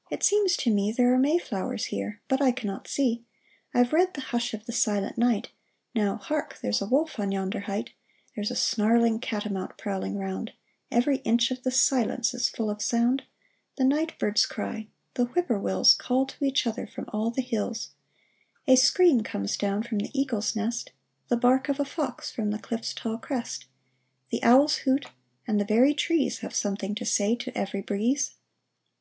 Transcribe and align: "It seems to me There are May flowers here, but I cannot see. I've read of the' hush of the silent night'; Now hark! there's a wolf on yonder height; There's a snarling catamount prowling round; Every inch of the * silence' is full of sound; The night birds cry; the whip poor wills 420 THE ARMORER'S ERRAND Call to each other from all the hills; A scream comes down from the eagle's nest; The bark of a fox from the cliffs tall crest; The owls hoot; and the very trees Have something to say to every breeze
"It 0.10 0.24
seems 0.24 0.56
to 0.56 0.74
me 0.74 0.90
There 0.90 1.14
are 1.14 1.16
May 1.16 1.38
flowers 1.38 1.84
here, 1.84 2.20
but 2.26 2.42
I 2.42 2.50
cannot 2.50 2.88
see. 2.88 3.22
I've 3.72 3.92
read 3.92 4.08
of 4.08 4.14
the' 4.14 4.20
hush 4.32 4.52
of 4.52 4.66
the 4.66 4.72
silent 4.72 5.16
night'; 5.16 5.50
Now 5.94 6.16
hark! 6.16 6.58
there's 6.60 6.82
a 6.82 6.88
wolf 6.88 7.20
on 7.20 7.30
yonder 7.30 7.60
height; 7.60 7.90
There's 8.34 8.50
a 8.50 8.56
snarling 8.56 9.20
catamount 9.20 9.78
prowling 9.78 10.16
round; 10.18 10.52
Every 10.90 11.18
inch 11.18 11.52
of 11.52 11.62
the 11.62 11.70
* 11.70 11.70
silence' 11.90 12.34
is 12.34 12.48
full 12.48 12.68
of 12.68 12.82
sound; 12.82 13.26
The 13.76 13.84
night 13.84 14.18
birds 14.18 14.44
cry; 14.44 14.88
the 15.14 15.26
whip 15.26 15.46
poor 15.46 15.56
wills 15.60 15.94
420 15.94 15.94
THE 15.94 16.08
ARMORER'S 16.08 16.08
ERRAND 16.08 16.08
Call 16.08 16.26
to 16.26 16.44
each 16.44 16.66
other 16.66 16.86
from 16.88 17.16
all 17.16 17.30
the 17.30 17.40
hills; 17.40 17.90
A 18.66 18.74
scream 18.74 19.22
comes 19.22 19.56
down 19.56 19.84
from 19.84 19.98
the 20.00 20.10
eagle's 20.20 20.56
nest; 20.56 20.90
The 21.28 21.36
bark 21.36 21.68
of 21.68 21.78
a 21.78 21.84
fox 21.84 22.32
from 22.32 22.50
the 22.50 22.58
cliffs 22.58 22.92
tall 22.92 23.18
crest; 23.18 23.66
The 24.30 24.42
owls 24.42 24.78
hoot; 24.78 25.10
and 25.46 25.60
the 25.60 25.64
very 25.64 25.94
trees 25.94 26.40
Have 26.40 26.56
something 26.56 26.96
to 26.96 27.04
say 27.04 27.36
to 27.36 27.56
every 27.56 27.82
breeze 27.82 28.32